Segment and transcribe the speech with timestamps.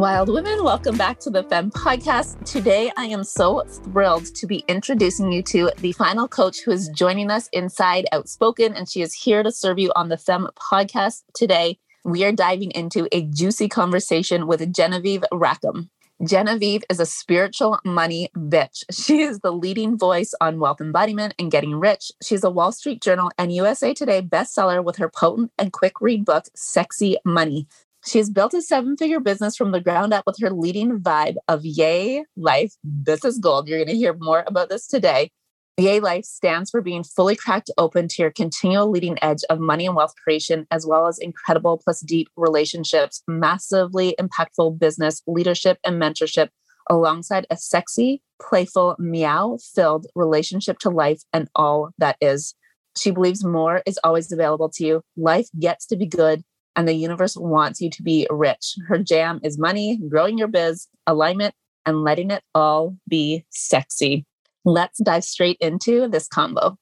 [0.00, 2.42] Wild Women, welcome back to the Femme podcast.
[2.46, 6.88] Today, I am so thrilled to be introducing you to the final coach who is
[6.88, 11.24] joining us inside Outspoken, and she is here to serve you on the Femme podcast
[11.34, 11.78] today.
[12.02, 15.90] We are diving into a juicy conversation with Genevieve Rackham.
[16.24, 18.84] Genevieve is a spiritual money bitch.
[18.90, 22.10] She is the leading voice on wealth embodiment and getting rich.
[22.22, 26.24] She's a Wall Street Journal and USA Today bestseller with her potent and quick read
[26.24, 27.66] book, Sexy Money.
[28.06, 31.64] She's built a seven figure business from the ground up with her leading vibe of
[31.64, 32.72] Yay Life.
[32.82, 33.68] This is gold.
[33.68, 35.30] You're going to hear more about this today.
[35.76, 39.86] Yay Life stands for being fully cracked open to your continual leading edge of money
[39.86, 46.00] and wealth creation, as well as incredible plus deep relationships, massively impactful business, leadership, and
[46.00, 46.48] mentorship,
[46.88, 52.54] alongside a sexy, playful, meow filled relationship to life and all that is.
[52.96, 55.02] She believes more is always available to you.
[55.16, 56.42] Life gets to be good
[56.80, 58.74] and the universe wants you to be rich.
[58.88, 64.24] Her jam is money, growing your biz, alignment, and letting it all be sexy.
[64.64, 66.78] Let's dive straight into this combo.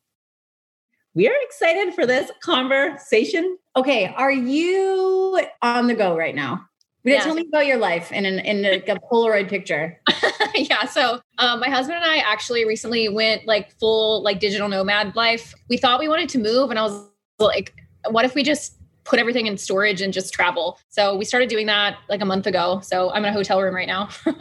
[1.14, 3.58] We are excited for this conversation.
[3.74, 6.64] Okay, are you on the go right now?
[7.02, 7.24] Yeah.
[7.24, 10.00] Tell me about your life in an in a, a Polaroid picture.
[10.54, 10.84] yeah.
[10.84, 15.54] So um, my husband and I actually recently went like full like digital nomad life.
[15.68, 17.04] We thought we wanted to move, and I was
[17.40, 17.74] like,
[18.10, 18.77] what if we just
[19.08, 20.78] put everything in storage and just travel.
[20.90, 22.80] So we started doing that like a month ago.
[22.82, 24.10] So I'm in a hotel room right now.
[24.26, 24.34] yeah,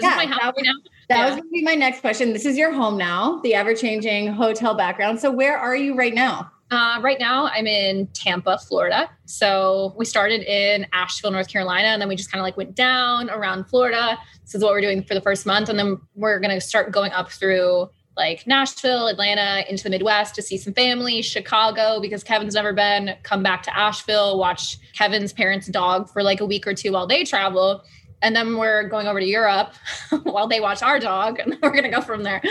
[0.00, 0.72] that, right now.
[1.08, 1.24] that yeah.
[1.26, 2.32] was going to be my next question.
[2.32, 5.20] This is your home now, the ever changing hotel background.
[5.20, 6.50] So where are you right now?
[6.70, 9.08] Uh, right now, I'm in Tampa, Florida.
[9.26, 12.74] So we started in Asheville, North Carolina, and then we just kind of like went
[12.74, 14.18] down around Florida.
[14.42, 16.90] This is what we're doing for the first month, and then we're going to start
[16.90, 22.24] going up through like Nashville, Atlanta, into the Midwest to see some family, Chicago, because
[22.24, 26.66] Kevin's never been, come back to Asheville, watch Kevin's parents' dog for like a week
[26.66, 27.82] or two while they travel.
[28.22, 29.74] And then we're going over to Europe
[30.22, 32.42] while they watch our dog, and we're gonna go from there.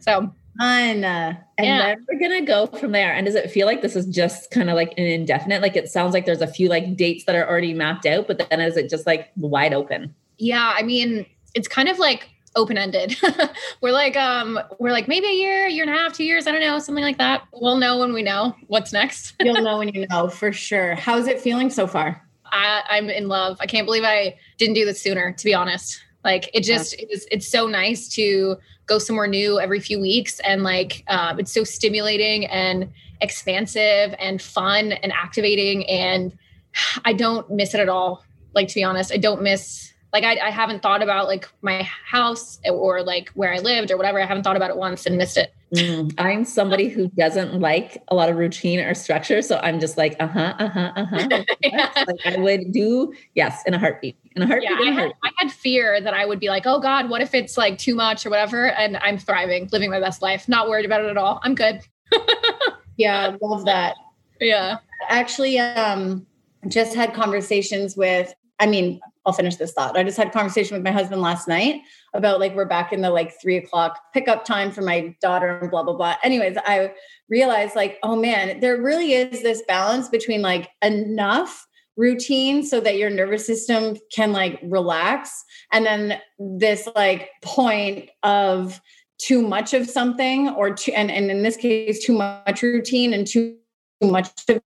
[0.00, 1.04] So fun.
[1.04, 1.94] and yeah.
[1.94, 3.12] then we're gonna go from there.
[3.12, 5.62] And does it feel like this is just kind of like an indefinite?
[5.62, 8.38] Like it sounds like there's a few like dates that are already mapped out, but
[8.48, 10.14] then is it just like wide open?
[10.38, 13.16] Yeah, I mean, it's kind of like open-ended.
[13.80, 16.52] We're like um we're like maybe a year year and a half two years i
[16.52, 17.46] don't know something like that.
[17.52, 19.34] We'll know when we know what's next.
[19.40, 20.94] You'll know when you know for sure.
[20.94, 22.26] How's it feeling so far?
[22.44, 23.58] I, i'm in love.
[23.60, 26.02] I can't believe i didn't do this sooner to be honest.
[26.24, 27.06] Like it just yeah.
[27.10, 28.56] it's it's so nice to
[28.86, 32.90] go somewhere new every few weeks and like um, it's so stimulating and
[33.20, 36.36] expansive and fun and activating and
[37.04, 38.24] i don't miss it at all.
[38.52, 41.82] Like to be honest i don't miss like I, I haven't thought about like my
[41.82, 44.20] house or like where I lived or whatever.
[44.20, 45.54] I haven't thought about it once and missed it.
[45.74, 49.40] Mm, I'm somebody who doesn't like a lot of routine or structure.
[49.40, 51.44] So I'm just like, uh huh, uh huh, uh huh.
[51.62, 52.04] yeah.
[52.08, 54.16] Like I would do, yes, in a heartbeat.
[54.34, 54.70] In a heartbeat.
[54.70, 57.34] Yeah, I, had, I had fear that I would be like, oh God, what if
[57.34, 58.70] it's like too much or whatever?
[58.70, 61.40] And I'm thriving, living my best life, not worried about it at all.
[61.44, 61.82] I'm good.
[62.96, 63.96] yeah, love that.
[64.40, 64.78] Yeah.
[65.08, 66.26] Actually, um,
[66.68, 69.98] just had conversations with I mean, I'll finish this thought.
[69.98, 71.82] I just had a conversation with my husband last night
[72.14, 75.70] about like we're back in the like three o'clock pickup time for my daughter and
[75.70, 76.16] blah blah blah.
[76.22, 76.92] Anyways, I
[77.28, 81.66] realized like, oh man, there really is this balance between like enough
[81.96, 88.80] routine so that your nervous system can like relax and then this like point of
[89.18, 93.26] too much of something or too and, and in this case too much routine and
[93.26, 93.54] too
[94.02, 94.62] much of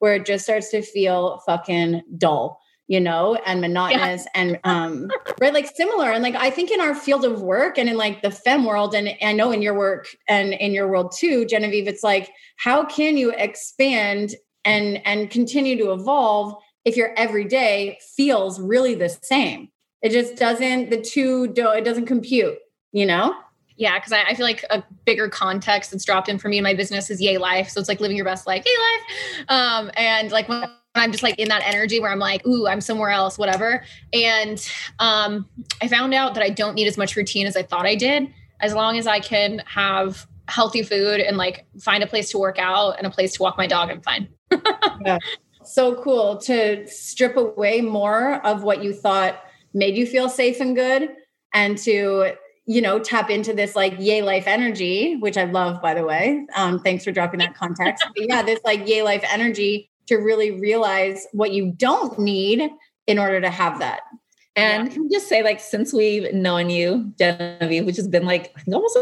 [0.00, 2.60] where it just starts to feel fucking dull
[2.92, 4.40] you know, and monotonous yeah.
[4.42, 5.10] and um
[5.40, 6.12] right like similar.
[6.12, 8.94] And like I think in our field of work and in like the fem world,
[8.94, 12.84] and I know in your work and in your world too, Genevieve, it's like how
[12.84, 14.34] can you expand
[14.66, 16.54] and and continue to evolve
[16.84, 19.70] if your everyday feels really the same?
[20.02, 22.58] It just doesn't, the two do it doesn't compute,
[22.90, 23.34] you know?
[23.76, 26.64] Yeah, because I, I, feel like a bigger context that's dropped in for me in
[26.64, 27.68] my business is yay life.
[27.68, 29.44] So it's like living your best life, yay life.
[29.48, 30.64] Um, and like when
[30.94, 33.82] I'm just like in that energy where I'm like, ooh, I'm somewhere else, whatever.
[34.12, 34.66] And
[34.98, 35.48] um,
[35.80, 38.32] I found out that I don't need as much routine as I thought I did,
[38.60, 42.58] as long as I can have healthy food and like find a place to work
[42.58, 44.28] out and a place to walk my dog, I'm fine.
[45.04, 45.18] yeah.
[45.64, 49.42] So cool to strip away more of what you thought
[49.72, 51.14] made you feel safe and good
[51.54, 52.34] and to
[52.66, 56.46] you know tap into this like yay life energy which i love by the way
[56.54, 60.50] um, thanks for dropping that context but yeah this like yay life energy to really
[60.50, 62.70] realize what you don't need
[63.06, 64.02] in order to have that.
[64.54, 64.94] And yeah.
[64.94, 68.98] can just say, like, since we've known you, Genevieve, which has been like almost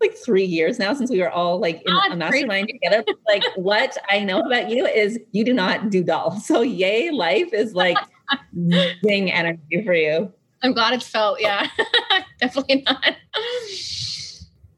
[0.00, 2.78] like three years now since we were all like in oh, a mastermind crazy.
[2.82, 3.04] together.
[3.26, 6.38] Like, what I know about you is you do not do dull.
[6.40, 7.96] So, yay, life is like
[9.04, 10.32] zing energy for you.
[10.62, 11.40] I'm glad it's felt.
[11.40, 11.68] Yeah,
[12.40, 13.16] definitely not.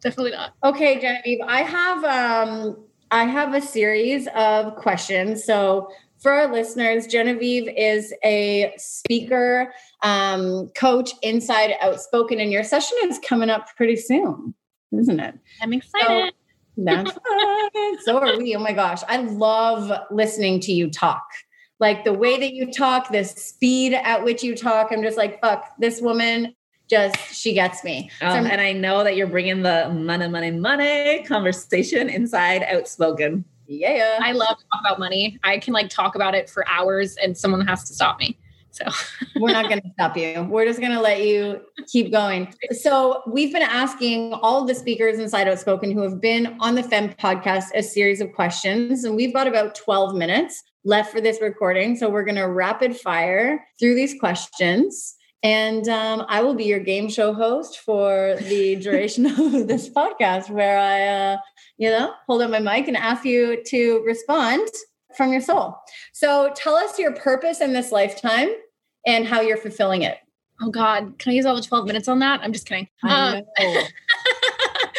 [0.01, 0.55] definitely not.
[0.65, 2.77] Okay, Genevieve, I have um
[3.11, 5.45] I have a series of questions.
[5.45, 5.89] So
[6.21, 9.73] for our listeners, Genevieve is a speaker,
[10.03, 14.55] um, coach, inside outspoken, and your session is coming up pretty soon,
[14.93, 15.35] isn't it?
[15.63, 16.07] I'm excited.
[16.07, 16.31] So,
[16.85, 17.99] that's fine.
[18.05, 18.55] so are we.
[18.55, 19.03] Oh my gosh.
[19.09, 21.25] I love listening to you talk.
[21.81, 24.89] Like the way that you talk, the speed at which you talk.
[24.93, 26.55] I'm just like, fuck, this woman
[26.91, 28.11] just she gets me.
[28.21, 33.45] Um, so and I know that you're bringing the money, money, money conversation inside outspoken.
[33.67, 35.39] Yeah, I love to talk about money.
[35.45, 38.37] I can like talk about it for hours, and someone has to stop me.
[38.73, 38.85] So
[39.37, 40.43] we're not going to stop you.
[40.51, 42.53] We're just going to let you keep going.
[42.73, 47.11] So we've been asking all the speakers inside Outspoken who have been on the Femme
[47.11, 51.97] podcast a series of questions, and we've got about 12 minutes left for this recording.
[51.97, 55.15] So we're going to rapid fire through these questions.
[55.43, 60.51] And um, I will be your game show host for the duration of this podcast,
[60.51, 61.37] where I, uh,
[61.79, 64.69] you know, hold up my mic and ask you to respond
[65.17, 65.77] from your soul.
[66.13, 68.51] So tell us your purpose in this lifetime
[69.07, 70.19] and how you're fulfilling it.
[70.63, 72.41] Oh God, can I use all the 12 minutes on that?
[72.43, 72.89] I'm just kidding.
[73.03, 73.43] Um,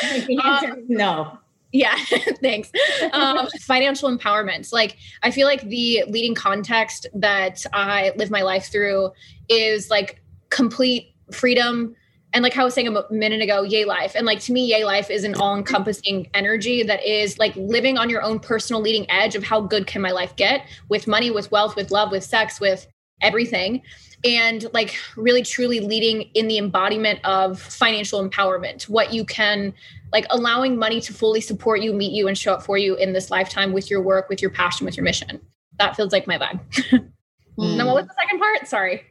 [0.88, 1.38] no.
[1.72, 1.96] Yeah,
[2.42, 2.72] thanks.
[3.14, 4.72] Um, financial empowerment.
[4.74, 9.12] Like, I feel like the leading context that I live my life through
[9.50, 11.96] is like complete freedom
[12.34, 14.16] and like I was saying a minute ago, yay life.
[14.16, 17.98] And like to me, yay life is an all encompassing energy that is like living
[17.98, 21.30] on your own personal leading edge of how good can my life get with money,
[21.30, 22.88] with wealth, with love, with sex, with
[23.22, 23.82] everything.
[24.24, 29.74] And like really truly leading in the embodiment of financial empowerment, what you can
[30.12, 33.14] like allowing money to fully support you, meet you, and show up for you in
[33.14, 35.40] this lifetime with your work, with your passion, with your mission.
[35.80, 36.60] That feels like my vibe.
[37.58, 37.78] mm.
[37.78, 38.68] Now, what was the second part?
[38.68, 39.04] Sorry.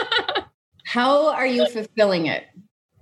[0.84, 2.44] How are you fulfilling it?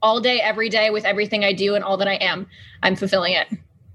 [0.02, 2.46] All day, every day, with everything I do and all that I am,
[2.82, 3.48] I'm fulfilling it.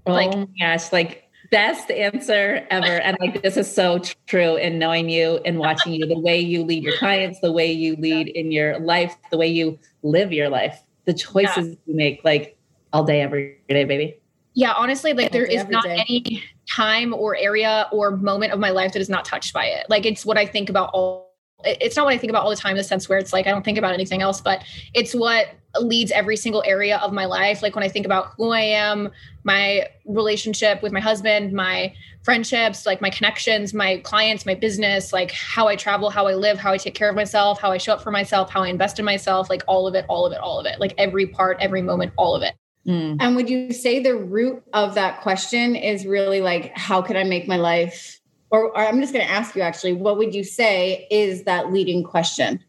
[0.05, 3.01] Oh like, my gosh, like best answer ever.
[3.01, 6.63] And like this is so true in knowing you and watching you, the way you
[6.63, 10.49] lead your clients, the way you lead in your life, the way you live your
[10.49, 11.75] life, the choices yeah.
[11.85, 12.57] you make, like
[12.93, 14.17] all day, every day, baby.
[14.53, 16.03] Yeah, honestly, like there is not day.
[16.07, 19.85] any time or area or moment of my life that is not touched by it.
[19.89, 21.30] Like it's what I think about all
[21.63, 23.47] it's not what I think about all the time in the sense where it's like
[23.47, 24.63] I don't think about anything else, but
[24.93, 25.47] it's what
[25.79, 27.61] leads every single area of my life.
[27.61, 29.09] Like when I think about who I am,
[29.43, 31.93] my relationship with my husband, my
[32.23, 36.59] friendships, like my connections, my clients, my business, like how I travel, how I live,
[36.59, 38.99] how I take care of myself, how I show up for myself, how I invest
[38.99, 41.57] in myself, like all of it, all of it, all of it, like every part,
[41.59, 42.53] every moment, all of it.
[42.87, 43.17] Mm.
[43.19, 47.23] And would you say the root of that question is really like, how can I
[47.23, 48.20] make my life
[48.51, 51.71] or, or I'm just going to ask you actually, what would you say is that
[51.71, 52.63] leading question?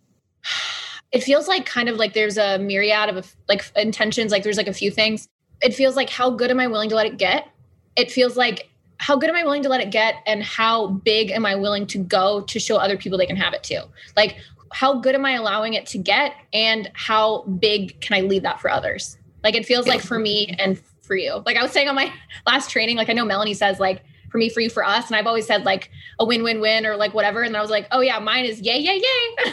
[1.10, 4.68] It feels like kind of like there's a myriad of like intentions, like there's like
[4.68, 5.28] a few things.
[5.60, 7.48] It feels like how good am I willing to let it get?
[7.96, 11.30] It feels like how good am I willing to let it get and how big
[11.30, 13.80] am I willing to go to show other people they can have it too?
[14.16, 14.36] Like
[14.72, 18.60] how good am I allowing it to get and how big can I leave that
[18.60, 19.18] for others?
[19.42, 21.42] Like it feels like for me and for you.
[21.44, 22.12] Like I was saying on my
[22.46, 24.02] last training, like I know Melanie says like
[24.32, 25.06] for me, for you, for us.
[25.06, 27.42] And I've always said like a win, win, win, or like whatever.
[27.42, 29.52] And I was like, oh yeah, mine is yay, yay, yay.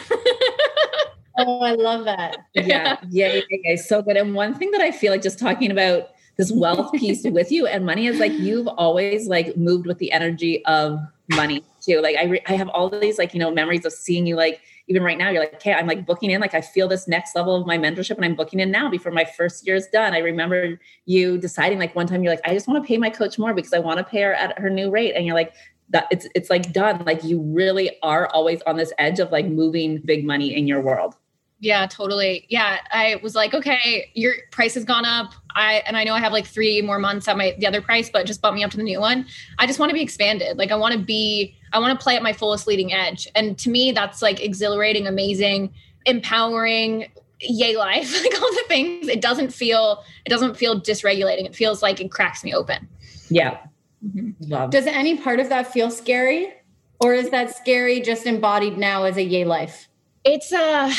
[1.38, 2.38] oh, I love that.
[2.54, 3.76] Yeah, yay, yay, yay.
[3.76, 4.16] So good.
[4.16, 7.66] And one thing that I feel like just talking about this wealth piece with you
[7.66, 12.00] and money is like you've always like moved with the energy of money too.
[12.00, 14.60] Like I, re- I have all these like you know memories of seeing you like
[14.90, 17.36] even right now, you're like, okay, I'm like booking in, like I feel this next
[17.36, 20.14] level of my mentorship and I'm booking in now before my first year is done.
[20.14, 23.08] I remember you deciding like one time you're like, I just want to pay my
[23.08, 25.14] coach more because I want to pay her at her new rate.
[25.14, 25.54] And you're like,
[25.90, 27.04] that it's it's like done.
[27.04, 30.80] Like you really are always on this edge of like moving big money in your
[30.80, 31.16] world.
[31.62, 32.46] Yeah, totally.
[32.48, 35.34] Yeah, I was like, okay, your price has gone up.
[35.54, 38.08] I and I know I have like three more months at my the other price,
[38.08, 39.26] but just bump me up to the new one.
[39.58, 40.56] I just want to be expanded.
[40.56, 43.28] Like I want to be, I want to play at my fullest leading edge.
[43.34, 45.74] And to me, that's like exhilarating, amazing,
[46.06, 48.10] empowering, yay life.
[48.22, 49.08] like all the things.
[49.08, 51.44] It doesn't feel, it doesn't feel dysregulating.
[51.44, 52.88] It feels like it cracks me open.
[53.28, 53.58] Yeah.
[54.02, 54.70] Mm-hmm.
[54.70, 56.54] Does any part of that feel scary?
[57.00, 59.88] Or is that scary just embodied now as a yay life?
[60.24, 60.92] It's uh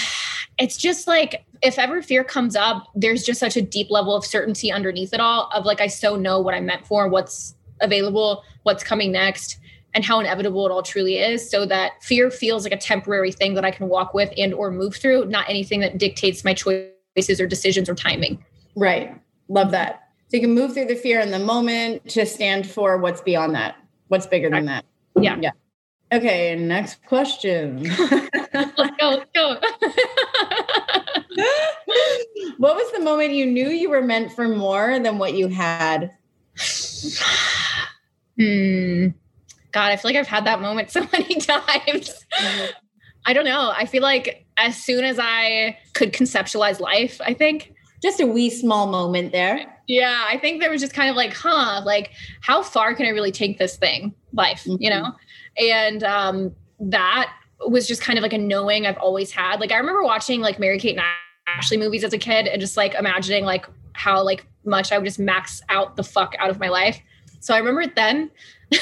[0.62, 4.24] it's just like if ever fear comes up, there's just such a deep level of
[4.24, 8.44] certainty underneath it all of like I so know what I'm meant for, what's available,
[8.62, 9.58] what's coming next,
[9.96, 11.50] and how inevitable it all truly is.
[11.50, 14.70] So that fear feels like a temporary thing that I can walk with and or
[14.72, 18.44] move through, not anything that dictates my choices or decisions or timing.
[18.76, 19.20] Right.
[19.48, 20.10] Love that.
[20.30, 23.56] So you can move through the fear in the moment to stand for what's beyond
[23.56, 23.76] that.
[24.10, 24.86] What's bigger than that?
[25.20, 25.38] Yeah.
[25.42, 25.52] Yeah.
[26.12, 27.84] Okay, next question.
[27.84, 29.56] let's go, let's go.
[32.58, 36.12] what was the moment you knew you were meant for more than what you had?
[38.38, 39.08] Hmm.
[39.72, 42.26] God, I feel like I've had that moment so many times.
[42.40, 42.72] Mm-hmm.
[43.26, 43.72] I don't know.
[43.76, 47.74] I feel like as soon as I could conceptualize life, I think.
[48.02, 49.78] Just a wee small moment there.
[49.92, 53.10] Yeah, I think there was just kind of like, huh, like how far can I
[53.10, 54.82] really take this thing, life, mm-hmm.
[54.82, 55.14] you know?
[55.58, 57.34] And um that
[57.68, 59.60] was just kind of like a knowing I've always had.
[59.60, 61.06] Like I remember watching like Mary Kate and
[61.46, 65.04] Ashley movies as a kid and just like imagining like how like much I would
[65.04, 66.98] just max out the fuck out of my life.
[67.42, 68.32] So I remember it then.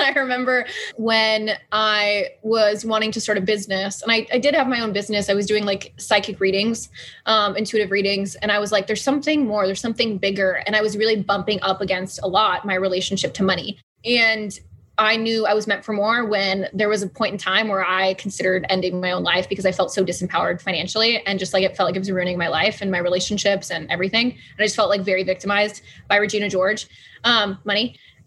[0.00, 0.64] I remember
[0.96, 4.92] when I was wanting to start a business, and I, I did have my own
[4.94, 5.28] business.
[5.28, 6.88] I was doing like psychic readings,
[7.26, 10.62] um, intuitive readings, and I was like, there's something more, there's something bigger.
[10.66, 13.78] And I was really bumping up against a lot my relationship to money.
[14.04, 14.58] And
[14.98, 17.86] I knew I was meant for more when there was a point in time where
[17.86, 21.62] I considered ending my own life because I felt so disempowered financially and just like
[21.62, 24.32] it felt like it was ruining my life and my relationships and everything.
[24.32, 26.88] And I just felt like very victimized by Regina George,
[27.22, 27.96] um, money.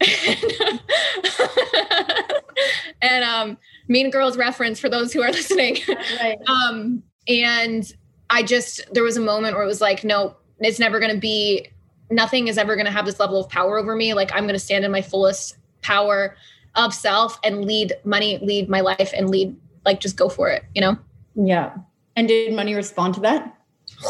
[3.02, 5.76] and um, Mean Girls reference for those who are listening.
[6.18, 6.38] Right.
[6.48, 7.92] Um, and
[8.30, 11.20] I just, there was a moment where it was like, no, it's never going to
[11.20, 11.68] be,
[12.10, 14.14] nothing is ever going to have this level of power over me.
[14.14, 16.34] Like I'm going to stand in my fullest power
[16.74, 20.64] of self and lead money, lead my life and lead, like just go for it,
[20.74, 20.96] you know?
[21.34, 21.74] Yeah.
[22.16, 23.56] And did money respond to that?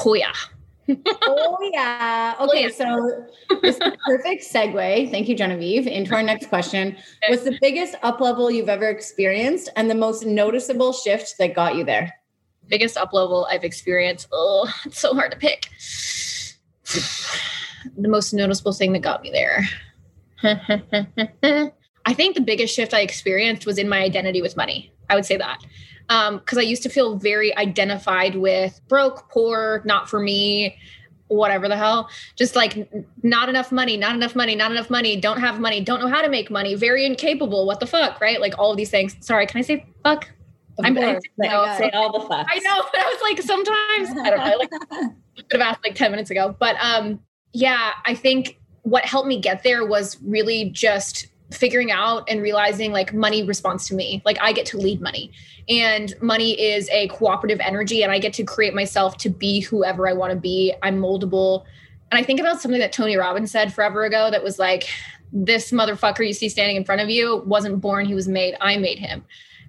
[0.04, 0.33] Oh, yeah
[0.88, 2.35] oh yeah.
[2.38, 3.26] Oh, okay, so
[3.61, 5.11] this perfect segue.
[5.11, 5.87] Thank you, Genevieve.
[5.87, 6.97] Into our next question:
[7.28, 11.76] What's the biggest up level you've ever experienced, and the most noticeable shift that got
[11.76, 12.14] you there?
[12.69, 14.28] Biggest up level I've experienced.
[14.33, 15.69] Oh, it's so hard to pick.
[17.97, 19.69] the most noticeable thing that got me there.
[22.05, 24.93] I think the biggest shift I experienced was in my identity with money.
[25.09, 25.63] I would say that
[26.09, 30.77] because um, I used to feel very identified with broke, poor, not for me,
[31.29, 32.09] whatever the hell.
[32.37, 32.91] Just like
[33.23, 36.23] not enough money, not enough money, not enough money, don't have money, don't know how
[36.23, 37.67] to make money, very incapable.
[37.67, 38.41] What the fuck, right?
[38.41, 39.17] Like all of these things.
[39.21, 40.29] Sorry, can I say fuck?
[40.83, 42.47] I'm I know, say all the fucks.
[42.49, 44.45] I know, but I was like, sometimes I don't know.
[44.45, 44.71] I like
[45.51, 47.21] could have asked like ten minutes ago, but um,
[47.53, 52.93] yeah, I think what helped me get there was really just figuring out and realizing
[52.93, 54.23] like money responds to me.
[54.25, 55.33] Like i get to lead money.
[55.69, 60.09] And money is a cooperative energy and i get to create myself to be whoever
[60.09, 60.75] i want to be.
[60.83, 61.65] I'm moldable.
[62.11, 64.89] And i think about something that tony robbins said forever ago that was like
[65.33, 68.77] this motherfucker you see standing in front of you wasn't born he was made i
[68.77, 69.25] made him.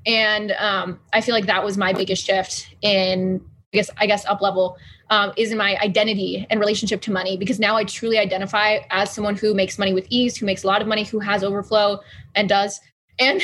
[0.06, 4.42] And um, i feel like that was my biggest shift in guess i guess up
[4.42, 4.77] level
[5.13, 9.13] um, is in my identity and relationship to money because now I truly identify as
[9.13, 12.00] someone who makes money with ease, who makes a lot of money, who has overflow
[12.34, 12.80] and does.
[13.20, 13.44] And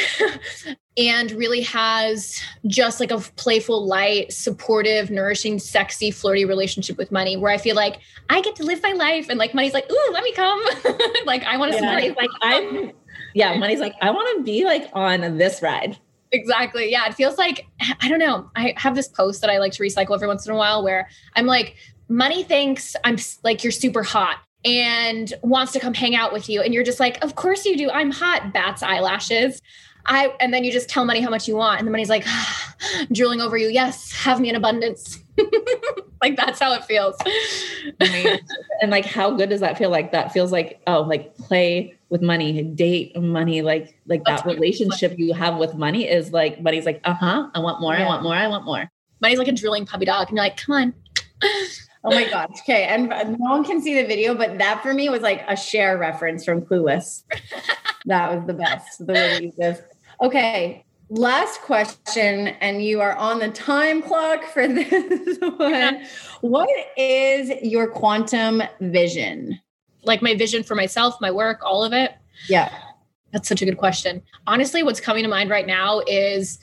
[0.98, 7.38] and really has just like a playful, light, supportive, nourishing, sexy, flirty relationship with money
[7.38, 8.00] where I feel like
[8.31, 10.59] I get to live my life and like money's like, ooh, let me come.
[11.25, 12.13] like I want to yeah.
[12.17, 12.91] Like I'm
[13.36, 16.00] yeah, money's like, I want to be like on this ride.
[16.31, 16.91] Exactly.
[16.91, 17.07] Yeah.
[17.07, 17.65] It feels like,
[18.01, 18.50] I don't know.
[18.55, 21.09] I have this post that I like to recycle every once in a while where
[21.36, 21.75] I'm like,
[22.07, 26.62] money thinks I'm like, you're super hot and wants to come hang out with you.
[26.62, 27.89] And you're just like, of course you do.
[27.89, 28.53] I'm hot.
[28.53, 29.62] Bats eyelashes.
[30.05, 31.79] I, and then you just tell money how much you want.
[31.79, 32.25] And the money's like,
[33.12, 33.69] drooling over you.
[33.69, 34.12] Yes.
[34.12, 35.19] Have me in abundance.
[36.21, 37.15] like that's how it feels.
[38.00, 39.89] and like, how good does that feel?
[39.89, 45.17] Like that feels like, oh, like play with money, date money, like like that relationship
[45.17, 48.03] you have with money is like money's like, uh-huh, I want more, yeah.
[48.03, 48.89] I want more, I want more.
[49.21, 50.29] Money's like a drilling puppy dog.
[50.29, 50.93] And you're like, come on.
[52.03, 52.49] oh my gosh.
[52.61, 52.85] Okay.
[52.85, 55.97] And no one can see the video, but that for me was like a Cher
[55.97, 57.23] reference from Clueless.
[58.05, 59.05] that was the best.
[59.05, 59.81] The way you this.
[60.21, 60.85] Okay.
[61.11, 66.03] Last question, and you are on the time clock for this one.
[66.41, 69.59] What is your quantum vision?
[70.03, 72.15] Like my vision for myself, my work, all of it?
[72.47, 72.73] Yeah.
[73.31, 74.21] That's such a good question.
[74.47, 76.59] Honestly, what's coming to mind right now is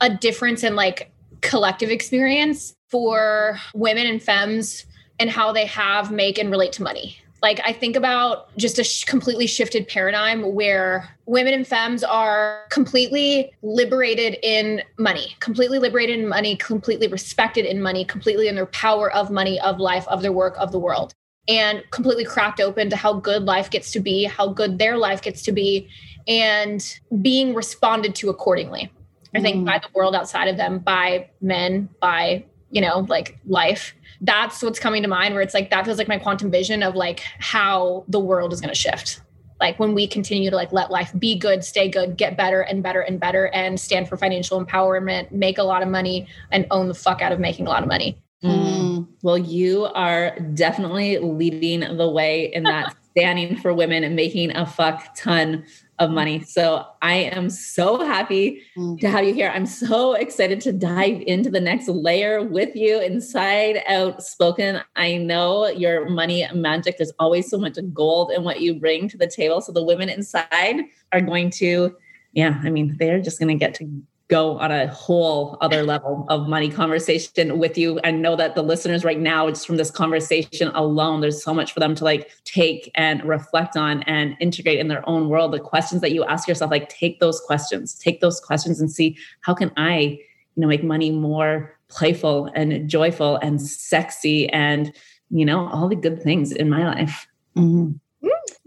[0.00, 4.84] a difference in like collective experience for women and femmes
[5.18, 7.18] and how they have, make, and relate to money.
[7.42, 12.64] Like, I think about just a sh- completely shifted paradigm where women and femmes are
[12.68, 18.66] completely liberated in money, completely liberated in money, completely respected in money, completely in their
[18.66, 21.14] power of money, of life, of their work, of the world
[21.50, 25.20] and completely cracked open to how good life gets to be, how good their life
[25.20, 25.88] gets to be,
[26.28, 28.88] and being responded to accordingly.
[29.34, 29.66] I think mm.
[29.66, 33.94] by the world outside of them, by men, by, you know, like life.
[34.20, 36.94] That's what's coming to mind where it's like that feels like my quantum vision of
[36.94, 39.20] like how the world is going to shift.
[39.60, 42.82] like when we continue to like let life be good stay good get better and
[42.82, 46.88] better and better and stand for financial empowerment make a lot of money and own
[46.88, 49.06] the fuck out of making a lot of money mm.
[49.22, 54.64] well you are definitely leading the way in that standing for women and making a
[54.64, 55.64] fuck ton
[55.98, 56.42] of money.
[56.42, 58.96] So I am so happy mm-hmm.
[58.96, 59.50] to have you here.
[59.54, 64.80] I'm so excited to dive into the next layer with you inside Outspoken.
[64.96, 66.96] I know your money magic.
[66.96, 69.60] There's always so much gold in what you bring to the table.
[69.60, 71.94] So the women inside are going to,
[72.32, 76.24] yeah, I mean, they're just going to get to go on a whole other level
[76.28, 78.00] of money conversation with you.
[78.04, 81.72] I know that the listeners right now, just from this conversation alone, there's so much
[81.72, 85.52] for them to like take and reflect on and integrate in their own world.
[85.52, 89.18] The questions that you ask yourself, like take those questions, take those questions and see
[89.40, 90.20] how can I,
[90.54, 94.92] you know, make money more playful and joyful and sexy and,
[95.30, 97.26] you know, all the good things in my life.
[97.56, 97.96] Mm-hmm.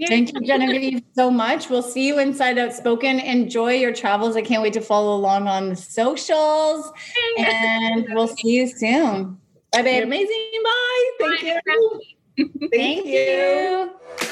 [0.08, 1.70] Thank you, Genevieve, so much.
[1.70, 3.20] We'll see you inside Outspoken.
[3.20, 4.36] Enjoy your travels.
[4.36, 6.92] I can't wait to follow along on the socials.
[7.38, 9.38] And we'll see you soon.
[9.72, 9.96] Bye, babe.
[9.96, 10.50] You're amazing.
[10.64, 11.12] Bye.
[11.20, 11.62] Thank Bye.
[11.66, 12.02] you.
[12.60, 13.14] Thank, Thank you.
[13.14, 14.30] you.